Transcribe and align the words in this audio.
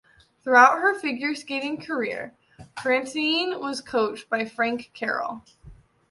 Throughout 0.43 0.79
her 0.79 0.97
figure 0.99 1.35
skating 1.35 1.79
career, 1.79 2.33
Fratianne 2.79 3.59
was 3.59 3.81
coached 3.81 4.29
by 4.31 4.45
Frank 4.45 4.89
Carroll. 4.95 5.43